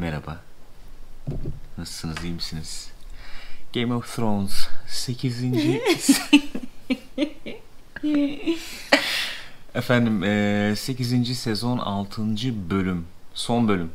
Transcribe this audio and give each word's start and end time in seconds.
Merhaba. 0.00 0.40
Nasılsınız, 1.78 2.24
iyi 2.24 2.32
misiniz? 2.32 2.90
Game 3.74 3.94
of 3.94 4.16
Thrones 4.16 4.68
8. 4.88 5.42
Efendim 9.74 10.20
8. 10.76 11.38
sezon 11.38 11.78
6. 11.78 12.22
bölüm. 12.70 13.06
Son 13.34 13.68
bölüm. 13.68 13.90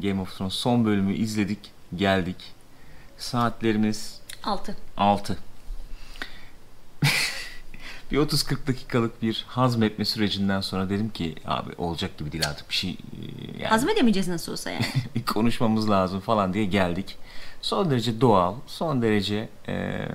Game 0.00 0.20
of 0.20 0.36
Thrones 0.36 0.54
son 0.54 0.84
bölümü 0.84 1.14
izledik. 1.14 1.58
Geldik. 1.96 2.52
Saatlerimiz 3.18 4.20
6. 4.42 4.76
6. 4.96 5.38
bir 8.12 8.18
30-40 8.18 8.66
dakikalık 8.66 9.22
bir 9.22 9.44
hazmetme 9.48 10.04
sürecinden 10.04 10.60
sonra 10.60 10.90
dedim 10.90 11.10
ki 11.10 11.34
abi 11.46 11.72
olacak 11.78 12.18
gibi 12.18 12.32
değil 12.32 12.48
artık 12.48 12.70
bir 12.70 12.74
şey 12.74 12.90
e, 12.90 12.96
yani 13.58 13.68
Hazmedemeyeceğiz 13.68 14.28
nasıl 14.28 14.52
olsa 14.52 14.70
yani. 14.70 14.84
konuşmamız 15.26 15.90
lazım 15.90 16.20
falan 16.20 16.54
diye 16.54 16.64
geldik. 16.64 17.16
Son 17.62 17.90
derece 17.90 18.20
doğal, 18.20 18.54
son 18.66 19.02
derece 19.02 19.48
e, 19.68 20.06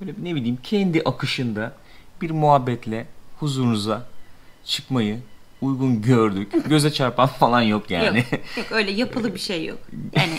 böyle 0.00 0.12
ne 0.22 0.34
bileyim 0.34 0.58
kendi 0.62 1.02
akışında 1.02 1.72
bir 2.22 2.30
muhabbetle 2.30 3.06
huzurunuza 3.40 4.06
çıkmayı 4.64 5.20
uygun 5.60 6.02
gördük. 6.02 6.52
Göze 6.68 6.92
çarpan 6.92 7.26
falan 7.26 7.62
yok 7.62 7.90
yani. 7.90 8.18
Yok, 8.18 8.56
yok 8.56 8.66
öyle 8.70 8.90
yapılı 8.90 9.34
bir 9.34 9.40
şey 9.40 9.64
yok. 9.64 9.78
Yani 10.12 10.38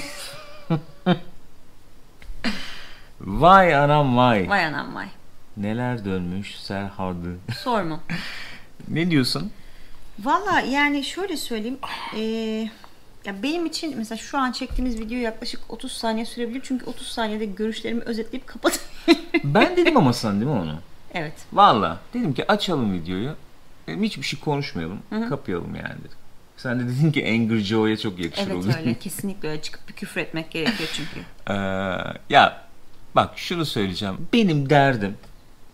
vay 3.22 3.76
anam 3.76 4.18
vay. 4.18 4.50
vay 4.50 4.66
anam 4.66 4.96
vay. 4.96 5.08
Neler 5.58 6.06
dönmüş 6.06 6.60
Serhardı. 6.60 7.38
Sorma. 7.58 8.00
ne 8.88 9.12
diyorsun? 9.12 9.52
Valla 10.24 10.60
yani 10.60 11.04
şöyle 11.04 11.38
söyleyeyim. 11.38 11.78
eee, 12.16 12.62
ya 13.26 13.44
benim 13.44 13.66
için 13.66 13.98
mesela 13.98 14.18
şu 14.18 14.38
an 14.38 14.52
çektiğimiz 14.52 15.00
video 15.00 15.18
yaklaşık 15.18 15.60
30 15.70 15.92
saniye 15.92 16.26
sürebilir. 16.26 16.62
Çünkü 16.64 16.86
30 16.86 17.08
saniyede 17.08 17.46
görüşlerimi 17.46 18.02
özetleyip 18.02 18.48
kapatabilirim. 18.48 19.42
Ben 19.44 19.78
dedim 19.78 19.98
ama 19.98 20.14
sana 20.14 20.34
değil 20.34 20.46
mi 20.46 20.50
onu? 20.52 20.76
evet. 21.14 21.34
Valla 21.54 22.00
dedim 22.14 22.34
ki 22.34 22.52
açalım 22.52 22.94
videoyu. 22.94 23.36
Dedim, 23.88 24.04
hiçbir 24.04 24.24
şey 24.24 24.40
konuşmayalım. 24.40 25.00
Kapayalım 25.30 25.76
yani 25.76 26.00
dedim. 26.00 26.18
Sen 26.58 26.80
de 26.80 26.84
dedin 26.88 27.12
ki 27.12 27.26
Angry 27.28 27.60
Joe'ya 27.60 27.98
çok 27.98 28.20
yakışır 28.20 28.48
Evet 28.52 28.76
öyle. 28.78 28.94
Kesinlikle 29.00 29.50
öyle. 29.50 29.62
Çıkıp 29.62 29.88
bir 29.90 29.94
küfür 29.94 30.22
etmek 30.22 30.52
gerekiyor 30.52 30.90
çünkü. 30.94 31.20
Ee, 31.50 31.54
ya 32.30 32.62
bak 33.16 33.34
şunu 33.36 33.66
söyleyeceğim. 33.66 34.16
Benim 34.34 34.70
derdim 34.70 35.18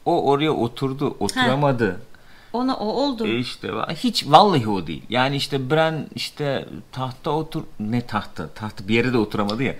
o 0.05 0.30
oraya 0.30 0.52
oturdu, 0.52 1.17
oturamadı. 1.19 1.99
Ona 2.53 2.75
o 2.75 2.85
oldu. 2.85 3.27
E 3.27 3.37
işte 3.39 3.71
hiç 3.89 4.25
vallahi 4.27 4.67
o 4.69 4.87
değil. 4.87 5.03
Yani 5.09 5.35
işte 5.35 5.69
Bran 5.69 6.07
işte 6.15 6.65
tahta 6.91 7.31
otur 7.31 7.63
ne 7.79 8.05
tahta? 8.07 8.47
Tahta 8.47 8.87
bir 8.87 8.93
yere 8.95 9.13
de 9.13 9.17
oturamadı 9.17 9.63
ya. 9.63 9.75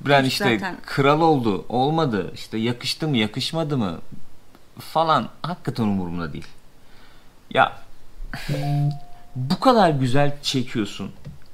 Bran 0.00 0.22
Hiç 0.24 0.32
işte 0.32 0.54
zaten- 0.58 0.76
kral 0.86 1.20
oldu, 1.20 1.64
olmadı. 1.68 2.30
işte 2.34 2.58
yakıştı 2.58 3.08
mı, 3.08 3.16
yakışmadı 3.16 3.78
mı 3.78 4.00
falan 4.78 5.28
hakikaten 5.42 5.84
umurumda 5.84 6.32
değil. 6.32 6.46
Ya 7.50 7.78
bu 9.36 9.60
kadar 9.60 9.90
güzel 9.90 10.36
çekiyorsun 10.42 11.10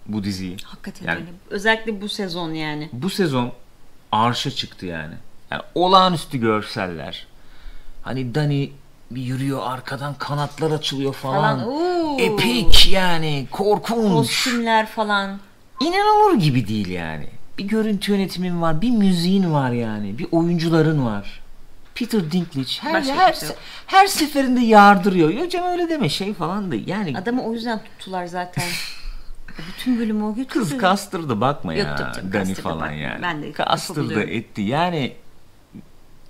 bu 0.07 0.25
diziyi. 0.25 0.57
Hakikaten 0.65 1.07
Yani- 1.07 1.19
öyle. 1.21 1.31
Özellikle 1.51 2.01
bu 2.01 2.09
sezon 2.09 2.53
yani. 2.53 2.89
bu 2.93 3.11
sezon 3.11 3.53
arşa 4.13 4.51
çıktı 4.51 4.87
yani. 4.87 5.15
Yani 5.51 5.63
olağanüstü 5.75 6.39
görseller. 6.39 7.27
Hani 8.03 8.35
Dani 8.35 8.73
bir 9.11 9.23
yürüyor 9.23 9.61
arkadan 9.63 10.15
kanatlar 10.15 10.71
açılıyor 10.71 11.13
falan. 11.15 11.61
Falan, 11.61 11.69
oo. 11.69 12.19
Epik 12.21 12.89
yani 12.93 13.47
korkunç. 13.51 14.13
Kostümler 14.13 14.87
falan. 14.87 15.39
İnanılır 15.81 16.35
gibi 16.35 16.69
değil 16.69 16.89
yani. 16.89 17.27
Bir 17.59 17.65
görüntü 17.65 18.13
yönetimin 18.13 18.63
var, 18.63 18.83
bir 18.83 18.91
müziğin 18.91 19.53
var 19.53 19.71
yani, 19.71 20.19
bir 20.19 20.27
oyuncuların 20.33 21.07
var. 21.07 21.41
Peter 21.95 22.33
Dinklage 22.33 22.71
her 22.81 22.95
Başka 22.95 23.15
her, 23.15 23.33
yok. 23.33 23.57
her 23.87 24.07
seferinde 24.07 24.61
yardırıyor. 24.61 25.31
Ya 25.31 25.49
Cem 25.49 25.65
öyle 25.65 25.89
deme 25.89 26.09
şey 26.09 26.35
falan 26.35 26.73
da 26.73 26.75
yani 26.87 27.19
Adamı 27.19 27.45
o 27.45 27.53
yüzden 27.53 27.81
tuttular 27.85 28.27
zaten. 28.27 28.65
Bütün 29.69 29.99
bölümü 29.99 30.25
o 30.25 30.35
götürdü. 30.35 30.59
kız 30.59 30.79
kastırdı 30.79 31.41
bakma 31.41 31.75
Yok, 31.75 31.87
ya 31.87 32.13
yok 32.23 32.33
Dani 32.33 32.55
falan 32.55 32.81
bakma. 32.81 32.93
yani. 32.93 33.23
Ben 33.23 33.43
de 33.43 33.53
kastırdı 33.53 34.21
etti 34.23 34.63
yani 34.63 35.13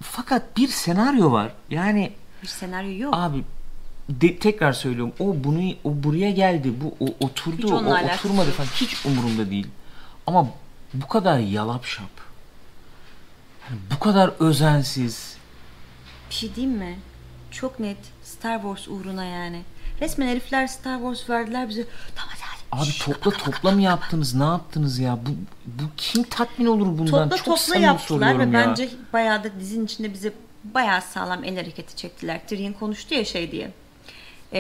fakat 0.03 0.57
bir 0.57 0.69
senaryo 0.69 1.33
var. 1.33 1.53
Yani 1.71 2.13
Bir 2.43 2.49
senaryo 2.49 2.99
yok. 2.99 3.15
abi 3.17 3.45
de, 4.09 4.39
tekrar 4.39 4.73
söylüyorum 4.73 5.13
o 5.19 5.37
bunu 5.45 5.73
o 5.85 5.91
buraya 6.03 6.31
geldi 6.31 6.75
bu 6.81 7.05
o 7.05 7.25
oturdu 7.27 7.57
Hiç 7.57 7.71
o 7.71 7.77
oturmadı 8.15 8.51
falan 8.51 8.69
hiç 8.69 9.07
umurumda 9.07 9.51
değil. 9.51 9.67
Ama 10.27 10.49
bu 10.95 11.09
kadar 11.09 11.39
yalap 11.39 11.85
şap. 11.85 12.11
Yani 13.69 13.81
bu 13.95 13.99
kadar 13.99 14.31
özensiz. 14.41 15.37
Bir 16.31 16.35
şey 16.35 16.55
diyeyim 16.55 16.79
mi? 16.79 16.99
Çok 17.51 17.81
net 17.81 17.99
Star 18.23 18.57
Wars 18.61 18.89
uğruna 18.89 19.25
yani. 19.25 19.63
Resmen 20.01 20.29
herifler 20.29 20.67
Star 20.67 20.97
Wars 20.99 21.31
verdiler 21.31 21.69
bize. 21.69 21.87
Tamam 22.17 22.35
hadi. 22.39 22.51
Abi 22.73 22.87
Şşş, 22.91 22.99
topla 22.99 23.31
topla 23.31 23.71
mı 23.71 23.83
yaptınız? 23.83 24.35
Ne 24.35 24.45
yaptınız 24.45 24.99
ya? 24.99 25.19
Bu 25.27 25.31
bu 25.67 25.89
kim 25.97 26.23
tatmin 26.23 26.67
olur 26.67 26.87
bundan? 26.99 27.29
Topla 27.29 27.37
Çok 27.37 27.47
topla 27.47 27.77
yaptılar 27.77 28.39
ve 28.39 28.43
ya. 28.43 28.53
bence 28.53 28.91
bayağı 29.13 29.45
da 29.45 29.61
dizinin 29.61 29.85
içinde 29.85 30.15
bize 30.15 30.33
bayağı 30.65 31.03
sağlam 31.03 31.45
el 31.45 31.57
hareketi 31.57 31.97
çektiler. 31.97 32.41
Tyrion 32.47 32.73
konuştu 32.73 33.15
ya 33.15 33.25
şey 33.25 33.53
diye. 33.53 33.71
Ee, 34.53 34.59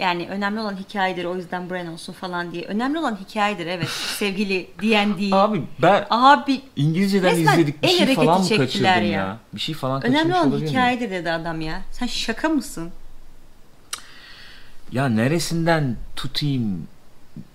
yani 0.00 0.28
önemli 0.28 0.60
olan 0.60 0.76
hikayedir 0.76 1.24
o 1.24 1.36
yüzden 1.36 1.70
Bran 1.70 1.86
olsun 1.86 2.12
falan 2.12 2.52
diye. 2.52 2.64
Önemli 2.64 2.98
olan 2.98 3.18
hikayedir 3.28 3.66
evet 3.66 3.88
sevgili 4.18 4.70
diyen 4.80 5.18
değil. 5.18 5.44
Abi 5.44 5.62
ben 5.82 6.06
Abi 6.10 6.60
İngilizceden 6.76 7.34
izledik 7.34 7.82
bir 7.82 7.88
el 7.88 8.06
şey 8.06 8.14
falan 8.14 8.42
mı 8.42 8.48
kaçırdım 8.48 8.84
ya? 8.86 9.04
ya. 9.04 9.38
Bir 9.54 9.60
şey 9.60 9.74
falan 9.74 10.06
önemli 10.06 10.34
olan 10.34 10.60
hikayedir 10.60 11.10
dedi 11.10 11.30
adam 11.30 11.60
ya. 11.60 11.82
Sen 11.92 12.06
şaka 12.06 12.48
mısın? 12.48 12.90
Ya 14.92 15.08
neresinden 15.08 15.96
tutayım? 16.16 16.88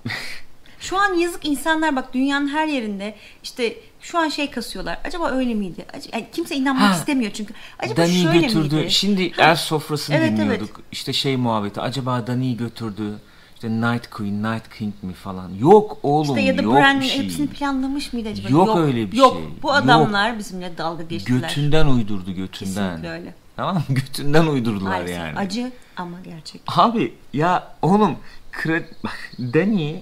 Şu 0.87 0.97
an 0.99 1.13
yazık 1.13 1.45
insanlar 1.45 1.95
bak 1.95 2.13
dünyanın 2.13 2.47
her 2.47 2.67
yerinde 2.67 3.15
işte 3.43 3.75
şu 4.01 4.17
an 4.19 4.29
şey 4.29 4.51
kasıyorlar. 4.51 4.99
Acaba 5.05 5.29
öyle 5.31 5.53
miydi? 5.53 5.85
Ac- 5.93 6.09
yani 6.13 6.27
kimse 6.33 6.55
inanmak 6.55 6.89
Ha. 6.91 6.95
istemiyor 6.95 7.31
çünkü. 7.31 7.53
Acaba 7.79 7.97
Dani'yi 8.01 8.23
şöyle 8.23 8.39
götürdü. 8.39 8.75
miydi? 8.75 8.91
Şimdi 8.91 9.31
er 9.37 9.55
sofrasını 9.55 10.15
Evet, 10.15 10.37
dinliyorduk. 10.37 10.81
İşte 10.91 11.13
şey 11.13 11.37
muhabbeti. 11.37 11.81
Acaba 11.81 12.27
Dani'yi 12.27 12.57
götürdü. 12.57 13.19
İşte 13.55 13.69
Night 13.69 14.09
Queen, 14.09 14.43
Night 14.43 14.77
King 14.77 14.93
mi 15.01 15.13
falan. 15.13 15.51
Yok 15.59 15.97
oğlum 16.03 16.37
İşte 16.37 16.41
ya 16.47 16.57
da 16.57 16.61
yok 16.61 16.75
Bran 16.75 17.01
bir 17.01 17.05
şey. 17.05 17.23
hepsini 17.23 17.47
planlamış 17.47 18.13
mıydı 18.13 18.29
acaba? 18.29 18.49
Yok 18.49 18.77
öyle 18.77 19.11
bir 19.11 19.17
yok. 19.17 19.33
şey. 19.33 19.43
Bu 19.63 19.67
Yok. 19.67 19.75
adamlar 19.75 20.39
bizimle 20.39 20.77
dalga 20.77 21.03
geçtiler. 21.03 21.39
Götünden 21.39 21.85
uydurdu 21.87 22.31
götünden. 22.33 22.73
Kesinlikle 22.73 23.09
öyle. 23.09 23.33
Tamam 23.55 23.75
mı? 23.75 23.81
Götünden 23.89 24.47
uydurdular 24.47 24.89
Maalesef. 24.89 25.17
yani. 25.17 25.37
Acı 25.37 25.71
ama 25.97 26.17
gerçek. 26.25 26.61
Abi 26.67 27.13
ya 27.33 27.67
oğlum 27.81 28.15
kre... 28.51 28.85
bak 29.03 29.31
Dani 29.39 30.01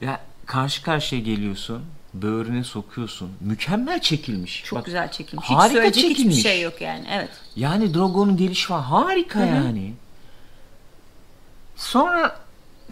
ya 0.00 0.20
karşı 0.46 0.82
karşıya 0.82 1.20
geliyorsun 1.20 1.82
böğrüne 2.14 2.64
sokuyorsun. 2.64 3.30
Mükemmel 3.40 4.00
çekilmiş. 4.00 4.62
Çok 4.66 4.78
Bak, 4.78 4.86
güzel 4.86 5.12
çekilmiş. 5.12 5.46
harika 5.48 5.64
Hiç 5.66 5.72
söyleyecek 5.72 6.02
çekilmiş. 6.02 6.36
hiçbir 6.36 6.50
şey 6.50 6.60
yok 6.62 6.80
yani. 6.80 7.04
Evet. 7.10 7.30
Yani 7.56 7.94
Drogo'nun 7.94 8.36
gelişi 8.36 8.72
var. 8.72 8.82
Harika 8.82 9.44
yani. 9.46 9.92
Sonra 11.76 12.40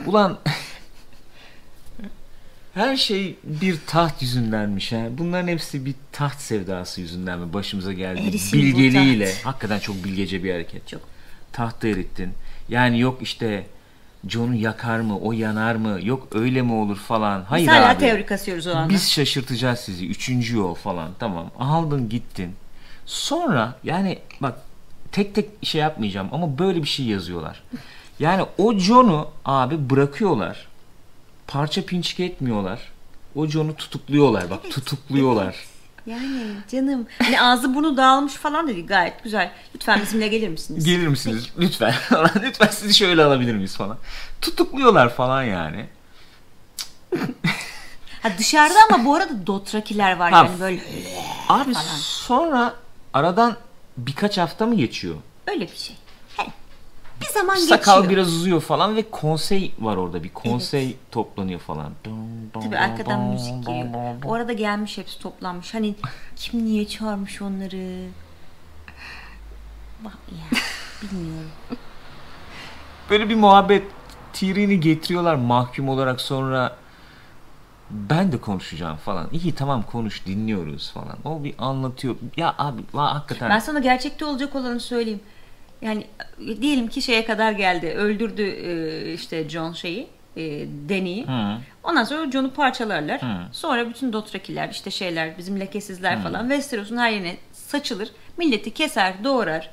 ulan 0.06 0.38
her 2.74 2.96
şey 2.96 3.36
bir 3.44 3.78
taht 3.86 4.22
yüzündenmiş 4.22 4.92
ha. 4.92 5.06
Bunların 5.10 5.48
hepsi 5.48 5.86
bir 5.86 5.94
taht 6.12 6.40
sevdası 6.40 7.00
yüzünden 7.00 7.38
mi 7.38 7.52
başımıza 7.52 7.92
geldi? 7.92 8.28
Erisin 8.28 8.62
Bilgeliğiyle. 8.62 9.24
taht. 9.32 9.46
Hakikaten 9.46 9.78
çok 9.78 10.04
bilgece 10.04 10.44
bir 10.44 10.52
hareket. 10.52 10.88
Çok. 10.88 11.00
Tahtı 11.52 11.88
erittin. 11.88 12.32
Yani 12.68 13.00
yok 13.00 13.22
işte 13.22 13.66
Jon'u 14.28 14.54
yakar 14.54 15.00
mı, 15.00 15.18
o 15.18 15.32
yanar 15.32 15.74
mı, 15.74 15.98
yok 16.02 16.28
öyle 16.32 16.62
mi 16.62 16.72
olur 16.72 16.96
falan. 16.96 17.44
Hayır 17.48 17.66
Biz 17.66 17.74
hala 17.74 17.90
abi. 17.90 17.98
teori 17.98 18.26
kasıyoruz 18.26 18.66
o 18.66 18.74
anda. 18.74 18.88
Biz 18.88 19.10
şaşırtacağız 19.10 19.78
sizi. 19.78 20.08
Üçüncü 20.08 20.56
yol 20.56 20.74
falan. 20.74 21.08
Tamam. 21.18 21.50
Aldın 21.58 22.08
gittin. 22.08 22.54
Sonra 23.06 23.74
yani 23.84 24.18
bak 24.40 24.58
tek 25.12 25.34
tek 25.34 25.48
şey 25.62 25.80
yapmayacağım 25.80 26.28
ama 26.32 26.58
böyle 26.58 26.82
bir 26.82 26.88
şey 26.88 27.06
yazıyorlar. 27.06 27.62
Yani 28.18 28.44
o 28.58 28.74
John'u 28.74 29.28
abi 29.44 29.90
bırakıyorlar. 29.90 30.66
Parça 31.46 31.86
pinçik 31.86 32.20
etmiyorlar. 32.20 32.80
O 33.34 33.46
John'u 33.46 33.74
tutukluyorlar. 33.76 34.50
Bak 34.50 34.70
tutukluyorlar. 34.70 35.56
Yani 36.06 36.42
canım. 36.72 37.06
Hani 37.22 37.40
ağzı 37.40 37.74
burnu 37.74 37.96
dağılmış 37.96 38.32
falan 38.34 38.68
dedi. 38.68 38.86
Gayet 38.86 39.24
güzel. 39.24 39.50
Lütfen 39.74 40.00
bizimle 40.02 40.28
gelir 40.28 40.48
misiniz? 40.48 40.84
Gelir 40.84 41.08
misiniz? 41.08 41.46
Lütfen. 41.58 41.94
Lütfen 42.42 42.66
sizi 42.66 42.94
şöyle 42.94 43.24
alabilir 43.24 43.54
miyiz 43.54 43.76
falan. 43.76 43.96
Tutukluyorlar 44.40 45.14
falan 45.14 45.42
yani. 45.42 45.86
Ha 48.22 48.28
dışarıda 48.38 48.78
ama 48.92 49.04
bu 49.04 49.14
arada 49.14 49.46
dotrakiler 49.46 50.16
var 50.16 50.32
Ha. 50.32 50.36
yani 50.38 50.60
böyle 50.60 50.80
Abi 51.48 51.72
Falan. 51.74 51.84
sonra 51.98 52.74
aradan 53.12 53.56
birkaç 53.96 54.38
hafta 54.38 54.66
mı 54.66 54.74
geçiyor? 54.74 55.14
öyle 55.46 55.68
bir 55.72 55.76
şey. 55.76 55.96
Biz 57.20 57.28
zaman 57.28 57.54
sakal 57.54 57.96
geçiyor. 58.02 58.10
biraz 58.10 58.28
uzuyor 58.28 58.60
falan 58.60 58.96
ve 58.96 59.10
konsey 59.10 59.72
var 59.78 59.96
orada 59.96 60.22
bir 60.22 60.28
konsey 60.28 60.96
toplanıyor 61.10 61.60
falan. 61.60 61.92
Tabii 62.52 62.78
arkadan 62.78 63.20
müzik 63.20 63.66
geliyor. 63.66 64.14
O 64.24 64.34
arada 64.34 64.52
gelmiş 64.52 64.98
hepsi 64.98 65.18
toplanmış. 65.18 65.74
Hani 65.74 65.94
kim 66.36 66.64
niye 66.64 66.88
çağırmış 66.88 67.42
onları? 67.42 68.08
Bak 70.04 70.18
ya 70.30 70.58
bilmiyorum. 71.02 71.50
Böyle 73.10 73.28
bir 73.28 73.34
muhabbet 73.34 73.82
Tyrion'i 74.32 74.80
getiriyorlar 74.80 75.34
mahkum 75.34 75.88
olarak 75.88 76.20
sonra 76.20 76.76
ben 77.90 78.32
de 78.32 78.40
konuşacağım 78.40 78.96
falan. 78.96 79.28
İyi 79.32 79.54
tamam 79.54 79.82
konuş 79.82 80.26
dinliyoruz 80.26 80.90
falan. 80.92 81.16
O 81.24 81.44
bir 81.44 81.54
anlatıyor. 81.58 82.16
Ya 82.36 82.54
abi 82.58 82.82
va, 82.94 83.14
hakikaten 83.14 83.50
Ben 83.50 83.58
sana 83.58 83.78
gerçekte 83.78 84.24
olacak 84.24 84.54
olanı 84.54 84.80
söyleyeyim. 84.80 85.20
Yani 85.84 86.06
diyelim 86.60 86.88
ki 86.88 87.02
şeye 87.02 87.24
kadar 87.24 87.52
geldi. 87.52 87.86
Öldürdü 87.86 88.42
e, 88.42 89.12
işte 89.12 89.48
John 89.48 89.72
şeyi. 89.72 90.06
E. 90.36 90.66
Hı. 91.26 91.58
Ondan 91.82 92.04
sonra 92.04 92.30
John'u 92.30 92.50
parçalarlar. 92.50 93.22
Hı. 93.22 93.36
Sonra 93.52 93.88
bütün 93.88 94.12
Dothrakiler 94.12 94.68
işte 94.68 94.90
şeyler 94.90 95.38
bizim 95.38 95.60
lekesizler 95.60 96.22
falan 96.22 96.40
Westeros'un 96.40 96.96
her 96.96 97.10
yerine 97.10 97.36
saçılır. 97.52 98.10
Milleti 98.36 98.70
keser, 98.70 99.24
doğrar. 99.24 99.70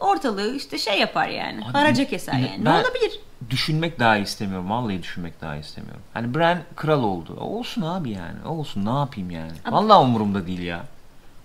Ortalığı 0.00 0.56
işte 0.56 0.78
şey 0.78 0.98
yapar 0.98 1.28
yani. 1.28 1.64
Abi, 1.64 1.72
Haraca 1.72 2.04
keser 2.04 2.32
yani. 2.32 2.64
Ne 2.64 2.70
olabilir? 2.70 3.20
düşünmek 3.50 3.98
daha 3.98 4.16
istemiyorum. 4.16 4.70
Vallahi 4.70 5.02
düşünmek 5.02 5.40
daha 5.40 5.56
istemiyorum. 5.56 6.02
Hani 6.14 6.34
Bran 6.34 6.58
kral 6.76 7.02
oldu. 7.02 7.36
Olsun 7.40 7.82
abi 7.82 8.10
yani. 8.10 8.44
Olsun 8.46 8.86
ne 8.86 8.98
yapayım 8.98 9.30
yani. 9.30 9.52
Vallahi 9.70 10.04
umurumda 10.04 10.46
değil 10.46 10.62
ya. 10.62 10.84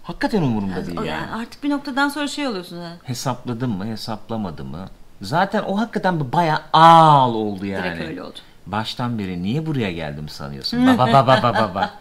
Hakikaten 0.04 0.42
umurumda 0.42 0.86
değil 0.86 0.98
yani. 0.98 1.08
yani 1.08 1.32
artık 1.32 1.64
bir 1.64 1.70
noktadan 1.70 2.10
sonra 2.10 2.28
şey 2.28 2.48
oluyorsun 2.48 2.78
ha. 2.82 2.92
Hesapladım 3.04 3.72
mı, 3.78 3.86
hesaplamadı 3.86 4.66
mı? 4.66 4.90
Zaten 5.22 5.64
o 5.64 5.80
hakikaten 5.80 6.20
bir 6.20 6.32
bayağı 6.32 6.62
ağal 6.74 7.34
oldu 7.34 7.66
yani. 7.66 7.84
Direkt 7.84 8.02
öyle 8.10 8.24
oldu. 8.24 8.40
Baştan 8.66 9.20
beri 9.20 9.44
niye 9.44 9.66
buraya 9.66 9.92
geldim 9.92 10.30
sanıyorsun? 10.30 10.88
Baba 10.88 11.08
baba 11.08 11.28
baba 11.44 11.54
baba. 11.54 11.94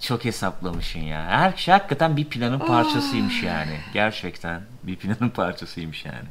Çok 0.00 0.24
hesaplamışsın 0.24 1.00
ya. 1.00 1.24
Her 1.26 1.52
şey 1.56 1.72
hakikaten 1.72 2.16
bir 2.16 2.24
planın 2.24 2.58
parçasıymış 2.58 3.42
yani. 3.42 3.80
Gerçekten 3.94 4.60
bir 4.82 4.96
planın 4.96 5.30
parçasıymış 5.30 6.04
yani. 6.04 6.28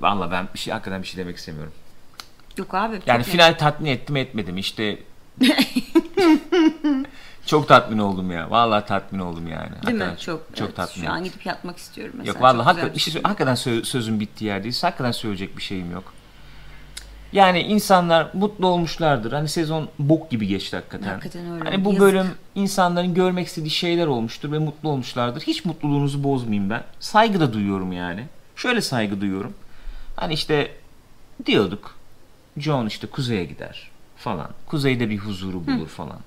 Vallahi 0.00 0.30
ben 0.30 0.48
bir 0.54 0.58
şey 0.58 0.72
hakikaten 0.72 1.02
bir 1.02 1.06
şey 1.06 1.20
demek 1.24 1.36
istemiyorum. 1.36 1.72
Yok 2.56 2.74
abi. 2.74 3.00
Yani 3.06 3.22
final 3.22 3.54
tatmin 3.58 3.90
ettim 3.90 4.16
etmedim 4.16 4.56
işte. 4.58 4.98
çok 7.46 7.68
tatmin 7.68 7.98
oldum 7.98 8.30
ya. 8.30 8.50
Vallahi 8.50 8.86
tatmin 8.86 9.18
oldum 9.18 9.46
yani. 9.46 9.70
Değil 9.86 9.96
mi? 9.96 10.04
Hakikaten 10.04 10.16
Çok. 10.16 10.56
çok 10.56 10.66
evet, 10.66 10.76
tatmin 10.76 11.04
Şu 11.04 11.12
an 11.12 11.24
gidip 11.24 11.46
yatmak 11.46 11.76
istiyorum 11.76 12.14
mesela. 12.16 12.32
Yok 12.32 12.42
vallahi 12.42 12.64
hakikaten, 12.64 12.94
bir 12.94 13.00
şey, 13.00 13.22
hakikaten 13.22 13.54
sö- 13.54 13.84
sözün 13.84 14.20
bittiği 14.20 14.48
yerdeyiz. 14.48 14.84
Hakikaten 14.84 15.12
söyleyecek 15.12 15.56
bir 15.56 15.62
şeyim 15.62 15.92
yok. 15.92 16.12
Yani 17.32 17.60
insanlar 17.60 18.30
mutlu 18.34 18.66
olmuşlardır. 18.66 19.32
Hani 19.32 19.48
sezon 19.48 19.88
bok 19.98 20.30
gibi 20.30 20.46
geçti 20.46 20.76
hakikaten. 20.76 21.08
Hakikaten 21.08 21.52
öyle. 21.52 21.64
Hani 21.64 21.84
bu 21.84 21.88
Yazık. 21.88 22.00
bölüm 22.00 22.26
insanların 22.54 23.14
görmek 23.14 23.46
istediği 23.46 23.70
şeyler 23.70 24.06
olmuştur 24.06 24.52
ve 24.52 24.58
mutlu 24.58 24.88
olmuşlardır. 24.88 25.40
Hiç 25.40 25.64
mutluluğunuzu 25.64 26.24
bozmayayım 26.24 26.70
ben. 26.70 26.84
Saygı 27.00 27.40
da 27.40 27.52
duyuyorum 27.52 27.92
yani. 27.92 28.26
Şöyle 28.56 28.80
saygı 28.80 29.20
duyuyorum. 29.20 29.54
Hani 30.16 30.34
işte 30.34 30.72
diyorduk. 31.46 31.94
John 32.56 32.86
işte 32.86 33.06
kuzeye 33.06 33.44
gider 33.44 33.90
falan. 34.16 34.48
Kuzeyde 34.66 35.10
bir 35.10 35.18
huzuru 35.18 35.66
bulur 35.66 35.88
falan. 35.88 36.18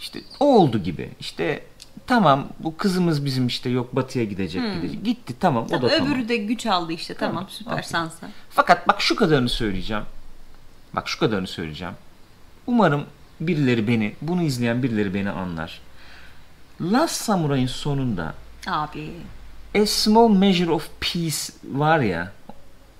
İşte 0.00 0.20
o 0.40 0.56
oldu 0.56 0.78
gibi. 0.78 1.10
İşte 1.20 1.62
tamam 2.06 2.48
bu 2.58 2.76
kızımız 2.76 3.24
bizim 3.24 3.46
işte 3.46 3.70
yok 3.70 3.96
batıya 3.96 4.24
gidecek 4.24 4.62
gidecek. 4.74 5.04
Gitti 5.04 5.34
tamam 5.40 5.66
o 5.66 5.82
da 5.82 5.88
tamam. 5.88 6.12
öbürü 6.12 6.28
de 6.28 6.36
güç 6.36 6.66
aldı 6.66 6.92
işte 6.92 7.14
tamam, 7.14 7.34
Tamam, 7.34 7.50
süper 7.50 7.72
okey. 7.72 7.82
Sansa. 7.84 8.28
Fakat 8.50 8.88
bak 8.88 9.00
şu 9.00 9.16
kadarını 9.16 9.48
söyleyeceğim. 9.48 10.02
Bak 10.92 11.08
şu 11.08 11.18
kadarını 11.18 11.46
söyleyeceğim. 11.46 11.94
Umarım 12.66 13.04
birileri 13.40 13.88
beni, 13.88 14.14
bunu 14.22 14.42
izleyen 14.42 14.82
birileri 14.82 15.14
beni 15.14 15.30
anlar. 15.30 15.80
Last 16.80 17.14
Samurai'ın 17.22 17.66
sonunda 17.66 18.34
Abi. 18.66 19.10
A 19.82 19.86
Small 19.86 20.28
Measure 20.28 20.70
of 20.70 20.88
Peace 21.00 21.36
var 21.64 22.00
ya, 22.00 22.32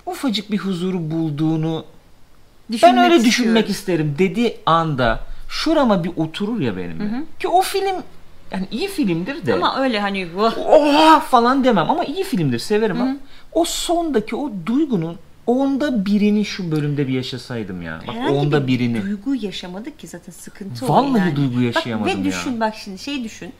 ufacık 0.05 0.51
bir 0.51 0.57
huzuru 0.57 1.11
bulduğunu 1.11 1.85
ben 2.69 2.97
öyle 2.97 3.15
istiyorum. 3.15 3.25
düşünmek 3.25 3.69
isterim 3.69 4.15
dediği 4.19 4.57
anda 4.65 5.19
şurama 5.51 6.03
bir 6.03 6.11
oturur 6.15 6.59
ya 6.59 6.77
benim. 6.77 7.25
Ki 7.39 7.47
o 7.47 7.61
film 7.61 7.95
yani 8.51 8.67
iyi 8.71 8.87
filmdir 8.87 9.45
de. 9.45 9.53
Ama 9.53 9.79
öyle 9.81 9.99
hani 9.99 10.35
vah. 10.35 10.57
oha 10.57 11.19
falan 11.19 11.63
demem 11.63 11.89
ama 11.89 12.05
iyi 12.05 12.23
filmdir 12.23 12.59
severim 12.59 13.01
ama 13.01 13.15
o 13.53 13.65
sondaki 13.65 14.35
o 14.35 14.51
duygunun 14.65 15.17
onda 15.47 16.05
birini 16.05 16.45
şu 16.45 16.71
bölümde 16.71 17.07
bir 17.07 17.13
yaşasaydım 17.13 17.81
ya. 17.81 18.01
Bak 18.07 18.15
Herhangi 18.15 18.33
onda 18.37 18.63
bir 18.63 18.67
birini. 18.67 19.01
duygu 19.01 19.35
yaşamadık 19.35 19.99
ki 19.99 20.07
zaten 20.07 20.31
sıkıntı 20.31 20.85
o 20.85 20.89
Vallahi 20.89 21.19
yani. 21.19 21.35
duygu 21.35 21.55
Bak, 21.55 21.61
yaşayamadım 21.75 22.13
ve 22.13 22.17
ya. 22.17 22.23
düşün 22.25 22.59
bak 22.59 22.75
şimdi 22.83 22.97
şey 22.99 23.23
düşün. 23.23 23.53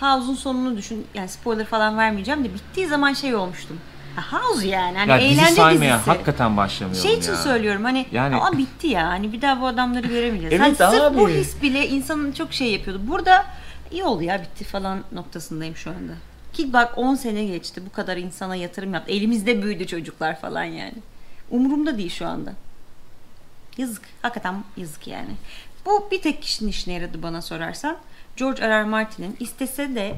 House'un 0.00 0.34
sonunu 0.34 0.76
düşün. 0.76 1.06
Yani 1.14 1.28
spoiler 1.28 1.66
falan 1.66 1.98
vermeyeceğim 1.98 2.44
de 2.44 2.54
bittiği 2.54 2.86
zaman 2.86 3.12
şey 3.12 3.34
olmuştum. 3.34 3.76
House 4.16 4.68
yani. 4.68 4.98
Hani 4.98 5.10
ya 5.10 5.20
dizi 5.20 5.40
eğlence 5.40 5.54
saymaya 5.54 5.94
dizisi. 5.94 6.10
hakikaten 6.10 6.56
başlamıyorum 6.56 7.08
Şey 7.08 7.18
için 7.18 7.30
ya. 7.32 7.36
söylüyorum 7.36 7.84
hani 7.84 8.06
Yani- 8.12 8.36
ama 8.36 8.58
bitti 8.58 8.86
ya. 8.86 9.08
Hani 9.08 9.32
bir 9.32 9.42
daha 9.42 9.60
bu 9.60 9.66
adamları 9.66 10.06
göremeyeceğiz. 10.06 10.52
Evet 10.60 10.80
hani 10.80 10.92
sırf 10.92 11.14
bu 11.18 11.28
his 11.28 11.62
bile 11.62 11.88
insanın 11.88 12.32
çok 12.32 12.52
şey 12.52 12.72
yapıyordu. 12.72 13.02
Burada 13.06 13.46
iyi 13.90 14.04
oldu 14.04 14.22
ya 14.22 14.42
bitti 14.42 14.64
falan 14.64 15.04
noktasındayım 15.12 15.76
şu 15.76 15.90
anda. 15.90 16.12
Ki 16.52 16.72
bak 16.72 16.98
10 16.98 17.14
sene 17.14 17.44
geçti. 17.44 17.82
Bu 17.86 17.92
kadar 17.92 18.16
insana 18.16 18.56
yatırım 18.56 18.94
yaptı. 18.94 19.12
Elimizde 19.12 19.62
büyüdü 19.62 19.86
çocuklar 19.86 20.40
falan 20.40 20.64
yani. 20.64 20.94
Umurumda 21.50 21.98
değil 21.98 22.10
şu 22.10 22.26
anda. 22.26 22.52
Yazık. 23.78 24.02
Hakikaten 24.22 24.54
yazık 24.76 25.06
yani. 25.06 25.30
Bu 25.86 26.08
bir 26.10 26.22
tek 26.22 26.42
kişinin 26.42 26.70
işine 26.70 26.94
yaradı 26.94 27.22
bana 27.22 27.42
sorarsan. 27.42 27.96
George 28.36 28.62
R. 28.62 28.68
R. 28.68 28.84
Martin'in 28.84 29.36
istese 29.40 29.94
de 29.94 30.14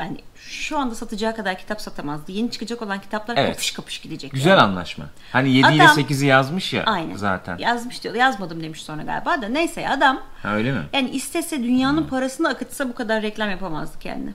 yani 0.00 0.16
şu 0.36 0.78
anda 0.78 0.94
satacağı 0.94 1.36
kadar 1.36 1.58
kitap 1.58 1.80
satamazdı. 1.80 2.32
Yeni 2.32 2.50
çıkacak 2.50 2.82
olan 2.82 3.00
kitaplar 3.00 3.36
Evet. 3.36 3.52
kapış 3.52 3.70
kapış 3.72 3.98
gidecek. 4.00 4.32
Güzel 4.32 4.50
yani. 4.50 4.60
anlaşma. 4.60 5.04
Hani 5.32 5.50
7 5.50 5.74
ile 5.74 5.82
Adam- 5.82 5.98
8'i 5.98 6.26
yazmış 6.26 6.72
ya 6.72 6.84
Aynen. 6.84 7.16
zaten. 7.16 7.58
Yazmış 7.58 8.04
diyor. 8.04 8.14
Yazmadım 8.14 8.62
demiş 8.62 8.82
sonra 8.82 9.02
galiba 9.02 9.42
da. 9.42 9.48
Neyse 9.48 9.88
adam 9.88 10.20
Ha, 10.42 10.54
öyle 10.54 10.72
mi? 10.72 10.82
yani 10.92 11.10
istese 11.10 11.62
dünyanın 11.62 12.06
parasını 12.06 12.48
akıtsa 12.48 12.88
bu 12.88 12.94
kadar 12.94 13.22
reklam 13.22 13.50
yapamazdı 13.50 13.98
kendine. 13.98 14.30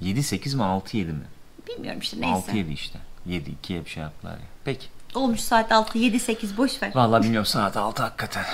7 0.00 0.22
8 0.22 0.54
mi 0.54 0.64
6 0.64 0.96
7 0.96 1.12
mi? 1.12 1.24
Bilmiyorum 1.68 2.00
işte 2.00 2.16
neyse. 2.20 2.34
6 2.34 2.56
7 2.56 2.72
işte. 2.72 2.98
7 3.26 3.50
2'ye 3.62 3.84
bir 3.84 3.90
şey 3.90 4.02
yaptılar 4.02 4.32
ya. 4.32 4.44
Peki. 4.64 4.86
Olmuş 5.14 5.40
saat 5.40 5.72
6 5.72 5.98
7 5.98 6.20
8 6.20 6.56
boş 6.56 6.82
ver. 6.82 6.90
Vallahi 6.94 7.22
bilmiyorum 7.22 7.46
saat 7.46 7.76
6 7.76 8.02
hakikaten. 8.02 8.44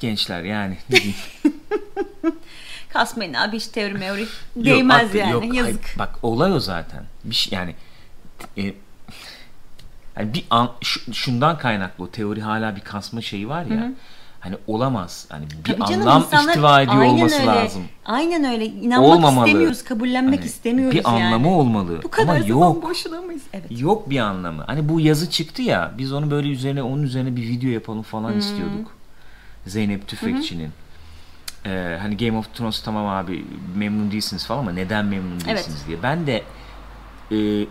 Gençler 0.00 0.42
yani. 0.42 0.76
Ne 0.90 0.96
diyeyim? 0.96 1.16
Kasmayın 2.92 3.34
abi 3.34 3.56
hiç 3.56 3.66
teori 3.66 3.94
meori. 3.94 4.20
Yok, 4.20 4.28
Değmez 4.56 5.02
haklı- 5.08 5.18
yani. 5.18 5.32
yok, 5.32 5.54
Yazık. 5.54 5.84
hayır, 5.84 5.98
bak 5.98 6.18
olay 6.22 6.52
o 6.52 6.60
zaten. 6.60 7.02
Bir 7.24 7.34
şey 7.34 7.58
yani 7.58 7.74
e, 8.58 8.62
yani 10.16 10.34
bir 10.34 10.44
an, 10.50 10.70
şu- 10.82 11.14
şundan 11.14 11.58
kaynaklı 11.58 12.04
o 12.04 12.08
teori 12.10 12.40
hala 12.42 12.76
bir 12.76 12.80
kasma 12.80 13.20
şeyi 13.20 13.48
var 13.48 13.64
ya. 13.64 13.92
Hani 14.40 14.56
olamaz. 14.66 15.26
Hani 15.28 15.44
bir 15.66 15.72
Tabii 15.72 15.88
canım, 15.90 16.08
anlam 16.08 16.48
ihtiva 16.48 16.82
ediyor 16.82 17.02
olması 17.04 17.34
öyle. 17.36 17.46
lazım. 17.46 17.82
Aynen 18.04 18.44
öyle. 18.44 18.66
İnanmak 18.66 19.10
Olmamalı. 19.10 19.46
istemiyoruz, 19.46 19.84
kabullenmek 19.84 20.38
Hani 20.40 20.46
istemiyoruz 20.46 20.98
bir 20.98 21.04
yani. 21.04 21.24
anlamı 21.24 21.58
olmalı. 21.58 22.00
Bu 22.02 22.10
kadar 22.10 22.36
Ama 22.36 22.46
zaman 22.46 22.66
yok. 22.66 22.82
boşuna 22.82 23.20
mıyız? 23.20 23.42
Evet. 23.52 23.64
Yok 23.80 24.10
bir 24.10 24.18
anlamı. 24.18 24.64
Hani 24.66 24.88
bu 24.88 25.00
yazı 25.00 25.30
çıktı 25.30 25.62
ya 25.62 25.92
biz 25.98 26.12
onu 26.12 26.30
böyle 26.30 26.48
üzerine 26.48 26.82
onun 26.82 27.02
üzerine 27.02 27.36
bir 27.36 27.42
video 27.42 27.70
yapalım 27.70 28.02
falan 28.02 28.38
istiyorduk. 28.38 28.94
Zeynep 29.66 30.08
Tüfekçi'nin. 30.08 30.70
Ee, 31.66 31.98
hani 32.00 32.16
Game 32.16 32.38
of 32.38 32.54
Thrones 32.54 32.82
tamam 32.82 33.06
abi 33.06 33.44
memnun 33.76 34.10
değilsiniz 34.10 34.46
falan 34.46 34.58
ama 34.58 34.72
neden 34.72 35.04
memnun 35.04 35.40
değilsiniz 35.40 35.76
Evet. 35.78 35.86
diye. 35.88 36.02
Ben 36.02 36.26
de 36.26 36.42
e, 37.32 37.66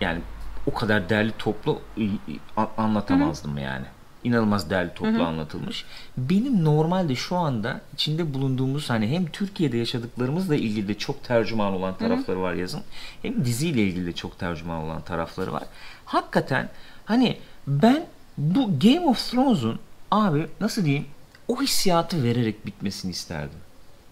yani 0.00 0.20
o 0.66 0.74
kadar 0.74 1.08
derli 1.08 1.32
toplu 1.38 1.80
e, 1.96 2.04
e, 2.04 2.08
a- 2.56 2.68
anlatamazdım 2.82 3.58
yani. 3.58 3.84
İnanılmaz 4.24 4.70
derli 4.70 4.94
toplu 4.94 5.22
anlatılmış. 5.24 5.84
Benim 6.16 6.64
normalde 6.64 7.14
şu 7.14 7.36
anda 7.36 7.80
içinde 7.94 8.34
bulunduğumuz 8.34 8.90
hani 8.90 9.08
hem 9.08 9.26
Türkiye'de 9.26 9.76
yaşadıklarımızla 9.78 10.54
ilgili 10.56 10.88
de 10.88 10.98
çok 10.98 11.24
tercüman 11.24 11.72
olan 11.72 11.94
tarafları 11.94 12.40
var 12.40 12.54
yazın. 12.54 12.82
Hem 13.22 13.44
diziyle 13.44 13.82
ilgili 13.82 14.06
de 14.06 14.12
çok 14.12 14.38
tercüman 14.38 14.82
olan 14.82 15.02
tarafları 15.02 15.52
var. 15.52 15.62
Hakikaten 16.04 16.68
hani 17.04 17.36
ben 17.66 18.06
bu 18.38 18.78
Game 18.78 19.00
of 19.06 19.30
Thrones'un 19.30 19.78
abi 20.10 20.46
nasıl 20.60 20.84
diyeyim 20.84 21.04
o 21.48 21.62
hissiyatı 21.62 22.22
vererek 22.22 22.66
bitmesini 22.66 23.10
isterdim. 23.10 23.58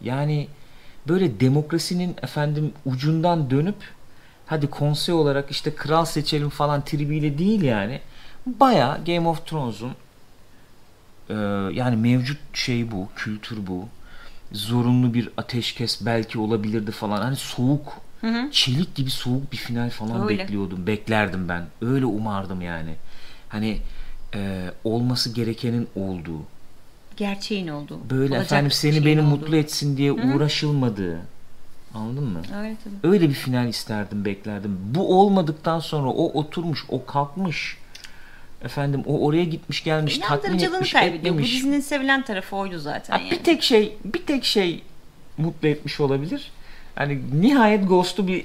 Yani 0.01 0.49
böyle 1.09 1.41
demokrasinin 1.41 2.17
efendim 2.23 2.73
ucundan 2.85 3.51
dönüp 3.51 3.77
hadi 4.47 4.71
konsey 4.71 5.15
olarak 5.15 5.51
işte 5.51 5.75
kral 5.75 6.05
seçelim 6.05 6.49
falan 6.49 6.85
tribiyle 6.85 7.39
değil 7.39 7.63
yani. 7.63 8.01
Baya 8.47 9.01
Game 9.07 9.29
of 9.29 9.47
Thrones'un 9.47 9.93
e, 11.31 11.35
yani 11.75 11.97
mevcut 11.97 12.39
şey 12.53 12.91
bu, 12.91 13.09
kültür 13.17 13.67
bu. 13.67 13.89
Zorunlu 14.53 15.15
bir 15.15 15.29
ateşkes 15.37 16.07
belki 16.07 16.39
olabilirdi 16.39 16.91
falan. 16.91 17.23
Hani 17.23 17.37
soğuk 17.37 18.01
Çelik 18.53 18.95
gibi 18.95 19.11
soğuk 19.11 19.53
bir 19.53 19.57
final 19.57 19.91
falan 19.91 20.23
Öyle. 20.23 20.39
bekliyordum. 20.39 20.87
Beklerdim 20.87 21.49
ben. 21.49 21.67
Öyle 21.83 22.07
umardım 22.07 22.61
yani. 22.61 22.95
Hani 23.49 23.79
e, 24.35 24.71
olması 24.85 25.35
gerekenin 25.35 25.89
olduğu. 25.97 26.43
Gerçeğin 27.21 27.69
olduğu. 27.69 28.11
Böyle 28.11 28.37
efendim 28.37 28.71
seni 28.71 29.07
beni 29.07 29.21
olduğu. 29.21 29.29
mutlu 29.29 29.57
etsin 29.57 29.97
diye 29.97 30.13
uğraşılmadığı. 30.13 31.19
Anladın 31.95 32.25
mı? 32.25 32.43
Öyle 32.59 32.77
tabii. 32.85 33.13
Öyle 33.13 33.29
bir 33.29 33.35
final 33.35 33.69
isterdim, 33.69 34.25
beklerdim. 34.25 34.79
Bu 34.95 35.21
olmadıktan 35.21 35.81
sonra 35.81 36.09
o 36.09 36.25
oturmuş, 36.41 36.85
o 36.89 37.07
kalkmış. 37.07 37.79
Efendim 38.65 39.03
o 39.07 39.27
oraya 39.27 39.45
gitmiş 39.45 39.85
gelmiş, 39.85 40.19
tatmin 40.19 40.59
etmiş, 40.59 40.93
kaybediyor. 40.93 41.23
Bu 41.25 41.29
etmemiş. 41.29 41.55
dizinin 41.55 41.81
sevilen 41.81 42.25
tarafı 42.25 42.57
oydu 42.57 42.79
zaten 42.79 43.15
Ha, 43.15 43.21
yani. 43.21 43.31
Bir 43.31 43.45
tek 43.45 43.63
şey, 43.63 43.97
bir 44.05 44.27
tek 44.27 44.45
şey 44.45 44.83
mutlu 45.39 45.69
etmiş 45.69 46.01
olabilir. 46.01 46.51
Hani 46.95 47.21
nihayet 47.41 47.89
Ghost'u 47.89 48.27
bir 48.27 48.45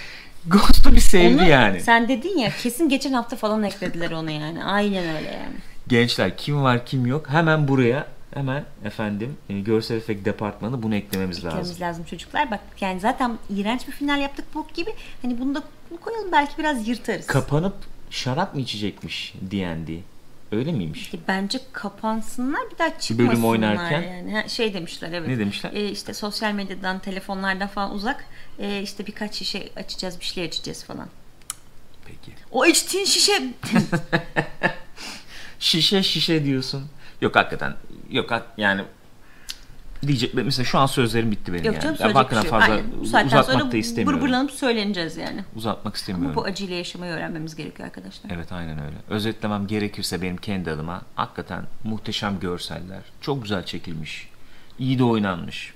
Ghost'u 0.46 0.92
bir 0.92 1.00
sevdi 1.00 1.42
Onu 1.42 1.48
yani. 1.48 1.80
Sen 1.80 2.08
dedin 2.08 2.38
ya 2.38 2.50
kesin 2.62 2.88
geçen 2.88 3.12
hafta 3.12 3.36
falan 3.36 3.62
eklediler 3.62 4.10
onu 4.10 4.30
yani. 4.30 4.64
Aynen 4.64 5.16
öyle 5.16 5.28
yani. 5.28 5.56
Gençler 5.88 6.36
kim 6.36 6.62
var 6.62 6.86
kim 6.86 7.06
yok 7.06 7.28
hemen 7.28 7.68
buraya 7.68 8.13
hemen 8.34 8.64
efendim 8.84 9.36
e, 9.48 9.60
görsel 9.60 9.96
efekt 9.96 10.24
departmanı 10.24 10.82
bunu 10.82 10.94
eklememiz 10.94 11.36
lazım. 11.44 11.48
Eklememiz 11.58 11.80
lazım 11.80 12.04
çocuklar. 12.04 12.50
Bak 12.50 12.60
yani 12.80 13.00
zaten 13.00 13.38
iğrenç 13.50 13.86
bir 13.88 13.92
final 13.92 14.20
yaptık 14.20 14.54
bok 14.54 14.74
gibi. 14.74 14.90
Hani 15.22 15.40
bunu 15.40 15.54
da 15.54 15.62
koyalım 16.00 16.32
belki 16.32 16.58
biraz 16.58 16.88
yırtarız. 16.88 17.26
Kapanıp 17.26 17.74
şarap 18.10 18.54
mı 18.54 18.60
içecekmiş 18.60 19.34
D&D? 19.50 19.98
Öyle 20.52 20.72
miymiş? 20.72 21.14
E, 21.14 21.18
Bence 21.28 21.60
kapansınlar 21.72 22.60
bir 22.72 22.78
daha 22.78 22.98
çıkmasınlar 22.98 23.32
bölüm 23.32 23.44
oynarken? 23.44 24.02
yani. 24.02 24.34
Ha, 24.34 24.48
şey 24.48 24.74
demişler 24.74 25.12
evet. 25.12 25.28
Ne 25.28 25.38
demişler? 25.38 25.72
E, 25.72 25.90
işte 25.90 26.14
sosyal 26.14 26.52
medyadan, 26.52 26.98
telefonlardan 26.98 27.68
falan 27.68 27.94
uzak. 27.94 28.24
E, 28.58 28.82
işte 28.82 29.06
birkaç 29.06 29.34
şişe 29.34 29.68
açacağız, 29.76 30.20
bir 30.20 30.24
şeyler 30.24 30.48
içeceğiz 30.48 30.84
falan. 30.84 31.08
Peki. 32.06 32.32
O 32.50 32.66
içtiğin 32.66 33.04
şişe 33.04 33.32
Şişe 35.60 36.02
şişe 36.02 36.44
diyorsun. 36.44 36.84
Yok 37.20 37.36
hakikaten. 37.36 37.74
Yok 38.10 38.30
hak- 38.30 38.46
yani 38.56 38.84
diyecek 40.06 40.34
mesela 40.34 40.64
şu 40.64 40.78
an 40.78 40.86
sözlerim 40.86 41.30
bitti 41.30 41.52
benim 41.52 41.64
Yok 41.64 41.74
yani. 41.84 41.98
canım 41.98 42.14
hakikaten 42.14 42.42
şey 42.42 42.50
fazla 42.50 42.72
Aynen. 42.72 42.84
Uzatmak 43.00 43.44
sonra 43.46 43.72
da 43.72 43.76
istemiyorum. 43.76 44.20
bırbırlanıp 44.20 44.50
söyleneceğiz 44.50 45.16
yani. 45.16 45.44
Uzatmak 45.56 45.86
Ama 45.86 45.94
istemiyorum. 45.94 46.36
bu 46.36 46.44
acıyla 46.44 46.76
yaşamayı 46.76 47.12
öğrenmemiz 47.12 47.56
gerekiyor 47.56 47.88
arkadaşlar. 47.88 48.30
Evet 48.30 48.52
aynen 48.52 48.78
öyle. 48.78 48.96
Özetlemem 49.08 49.66
gerekirse 49.66 50.22
benim 50.22 50.36
kendi 50.36 50.70
adıma 50.70 51.02
hakikaten 51.14 51.62
muhteşem 51.84 52.40
görseller. 52.40 53.00
Çok 53.20 53.42
güzel 53.42 53.64
çekilmiş. 53.66 54.28
İyi 54.78 54.98
de 54.98 55.04
oynanmış. 55.04 55.74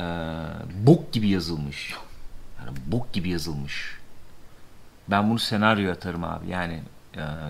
Ee, 0.00 0.04
bok 0.86 1.12
gibi 1.12 1.28
yazılmış. 1.28 1.94
Yani 2.60 2.76
bok 2.86 3.12
gibi 3.12 3.28
yazılmış. 3.28 3.98
Ben 5.08 5.30
bunu 5.30 5.38
senaryo 5.38 5.92
atarım 5.92 6.24
abi. 6.24 6.48
Yani 6.50 6.80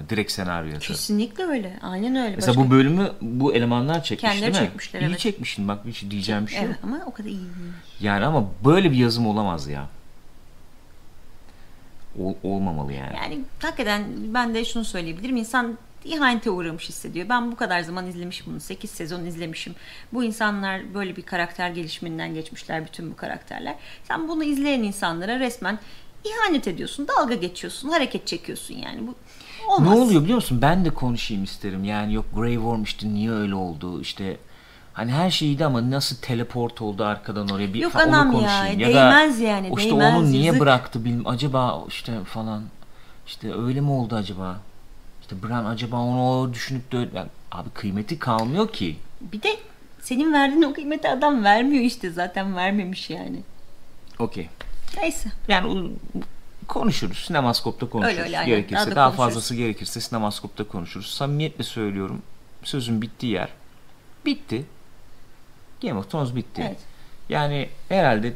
direkt 0.08 0.32
senaryo 0.32 0.68
atarım. 0.68 0.80
Kesinlikle 0.80 1.44
öyle. 1.44 1.78
Aynen 1.82 2.16
öyle. 2.16 2.36
Mesela 2.36 2.56
Başka- 2.56 2.66
bu 2.70 2.74
bölümü 2.74 3.12
bu 3.20 3.54
elemanlar 3.54 4.02
çekmiş 4.04 4.30
Kendileri 4.30 4.52
değil 4.54 4.62
mi? 4.64 4.68
çekmişler, 4.68 5.00
İyi 5.00 5.04
evet. 5.06 5.18
çekmişsin 5.18 5.68
bak 5.68 5.78
hiç 5.86 6.10
diyeceğim 6.10 6.46
bir 6.46 6.50
şey 6.52 6.60
yok. 6.62 6.68
Evet 6.70 6.78
ama 6.84 7.00
o 7.06 7.12
kadar 7.12 7.28
iyi 7.28 7.38
değil. 7.38 7.72
Yani 8.00 8.24
ama 8.24 8.44
böyle 8.64 8.90
bir 8.92 8.96
yazım 8.96 9.26
olamaz 9.26 9.68
ya. 9.68 9.86
Ol- 12.18 12.34
olmamalı 12.42 12.92
yani. 12.92 13.16
Yani 13.16 13.38
hakikaten 13.62 14.04
ben 14.34 14.54
de 14.54 14.64
şunu 14.64 14.84
söyleyebilirim. 14.84 15.36
İnsan 15.36 15.78
ihanete 16.04 16.50
uğramış 16.50 16.88
hissediyor. 16.88 17.28
Ben 17.28 17.52
bu 17.52 17.56
kadar 17.56 17.80
zaman 17.80 18.06
izlemişim 18.06 18.46
bunu. 18.52 18.60
8 18.60 18.90
sezon 18.90 19.24
izlemişim. 19.24 19.74
Bu 20.12 20.24
insanlar 20.24 20.94
böyle 20.94 21.16
bir 21.16 21.22
karakter 21.22 21.70
gelişiminden 21.70 22.34
geçmişler 22.34 22.84
bütün 22.86 23.10
bu 23.10 23.16
karakterler. 23.16 23.74
Sen 24.04 24.28
bunu 24.28 24.44
izleyen 24.44 24.82
insanlara 24.82 25.38
resmen 25.40 25.78
ihanet 26.24 26.68
ediyorsun. 26.68 27.08
Dalga 27.08 27.34
geçiyorsun. 27.34 27.88
Hareket 27.88 28.26
çekiyorsun 28.26 28.74
yani. 28.74 29.06
Bu 29.06 29.14
olmaz. 29.68 29.94
Ne 29.94 30.00
oluyor 30.02 30.22
biliyor 30.22 30.36
musun? 30.36 30.58
Ben 30.62 30.84
de 30.84 30.90
konuşayım 30.90 31.44
isterim. 31.44 31.84
Yani 31.84 32.14
yok 32.14 32.24
Grey 32.34 32.54
Worm 32.54 32.82
işte 32.82 33.08
niye 33.08 33.30
öyle 33.30 33.54
oldu? 33.54 34.00
İşte 34.00 34.36
hani 34.92 35.12
her 35.12 35.30
şeydi 35.30 35.64
ama 35.64 35.90
nasıl 35.90 36.16
teleport 36.16 36.82
oldu 36.82 37.04
arkadan 37.04 37.48
oraya 37.48 37.74
bir 37.74 37.80
Yok 37.80 37.92
fa- 37.92 38.02
anam 38.02 38.34
onu 38.34 38.42
ya, 38.42 38.48
konuşayım. 38.48 38.80
değmez 38.80 39.40
yani, 39.40 39.72
işte 39.78 39.90
değmez, 39.90 40.14
onu 40.14 40.30
niye 40.30 40.44
yazık. 40.44 40.60
bıraktı 40.60 41.04
bilmem. 41.04 41.26
Acaba 41.26 41.84
işte 41.88 42.24
falan 42.24 42.62
işte 43.26 43.54
öyle 43.54 43.80
mi 43.80 43.90
oldu 43.90 44.14
acaba? 44.14 44.60
İşte 45.20 45.36
Bran 45.42 45.64
acaba 45.64 45.96
onu 45.96 46.30
o 46.40 46.52
düşünüp 46.54 46.92
de 46.92 46.96
yani 46.96 47.28
abi 47.52 47.70
kıymeti 47.70 48.18
kalmıyor 48.18 48.72
ki. 48.72 48.96
Bir 49.20 49.42
de 49.42 49.48
senin 50.00 50.32
verdiğin 50.32 50.62
o 50.62 50.72
kıymeti 50.72 51.08
adam 51.08 51.44
vermiyor 51.44 51.84
işte. 51.84 52.10
Zaten 52.10 52.56
vermemiş 52.56 53.10
yani. 53.10 53.40
Okey. 54.18 54.48
Neyse. 54.96 55.28
Yani 55.48 55.90
konuşuruz. 56.68 57.18
Sinemaskopta 57.18 57.88
konuşuruz. 57.88 58.16
Öyle 58.16 58.26
öyle, 58.26 58.38
aynen. 58.38 58.50
Gerekirse 58.50 58.76
Daha 58.76 58.90
da 58.90 58.96
daha, 58.96 59.06
konuşuruz. 59.06 59.26
fazlası 59.34 59.54
gerekirse 59.54 60.00
sinemaskopta 60.00 60.64
konuşuruz. 60.64 61.06
Samimiyetle 61.14 61.64
söylüyorum. 61.64 62.22
Sözün 62.64 63.02
bittiği 63.02 63.32
yer 63.32 63.48
bitti. 64.26 64.64
Game 65.82 65.94
of 65.98 66.10
Thrones 66.10 66.34
bitti. 66.34 66.62
Evet. 66.68 66.78
Yani 67.28 67.68
herhalde 67.88 68.32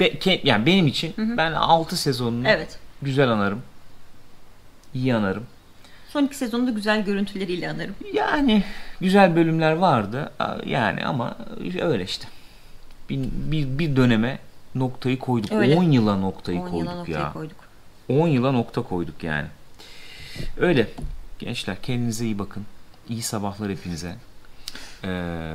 be- 0.00 0.12
ke- 0.14 0.40
yani 0.44 0.66
benim 0.66 0.86
için 0.86 1.14
ben 1.18 1.52
6 1.52 1.96
sezonunu 1.96 2.48
Evet. 2.48 2.78
güzel 3.02 3.28
anarım. 3.28 3.62
İyi 4.94 5.14
anarım. 5.14 5.46
Son 6.08 6.24
iki 6.24 6.36
sezonu 6.36 6.66
da 6.66 6.70
güzel 6.70 7.04
görüntüleriyle 7.04 7.70
anarım. 7.70 7.94
Yani 8.12 8.64
güzel 9.00 9.36
bölümler 9.36 9.72
vardı. 9.72 10.32
Yani 10.66 11.06
ama 11.06 11.36
öyle 11.82 12.04
işte. 12.04 12.28
Bir, 13.10 13.18
bir, 13.32 13.78
bir 13.78 13.96
döneme 13.96 14.38
noktayı 14.74 15.18
koyduk. 15.18 15.52
Öyle. 15.52 15.76
10 15.76 15.82
yıla 15.84 16.16
noktayı 16.16 16.58
10 16.60 16.62
koyduk 16.62 16.78
yıla 16.80 16.94
noktayı 16.94 17.18
ya. 17.18 17.32
koyduk. 17.32 17.56
10 18.08 18.28
yıla 18.28 18.52
nokta 18.52 18.82
koyduk 18.82 19.24
yani. 19.24 19.48
Öyle. 20.56 20.90
Gençler 21.38 21.82
kendinize 21.82 22.24
iyi 22.24 22.38
bakın. 22.38 22.66
İyi 23.08 23.22
sabahlar 23.22 23.70
hepinize. 23.70 24.16
Ee, 25.04 25.54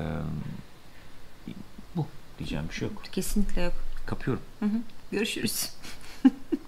bu 1.95 2.07
diyeceğim 2.39 2.65
bir 2.69 2.73
şey 2.73 2.87
yok. 2.87 3.03
Kesinlikle 3.11 3.61
yok. 3.61 3.73
Kapıyorum. 4.05 4.43
Hı 4.59 4.65
hı. 4.65 4.77
Görüşürüz. 5.11 5.69